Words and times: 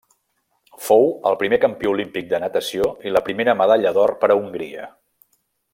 Fou 0.85 1.03
el 1.31 1.37
primer 1.41 1.59
campió 1.65 1.91
olímpic 1.97 2.31
de 2.33 2.41
natació 2.45 2.89
i 3.09 3.13
la 3.17 3.25
primera 3.29 3.55
medalla 3.61 3.93
d'or 3.99 4.15
per 4.25 4.31
a 4.31 4.39
Hongria. 4.43 4.89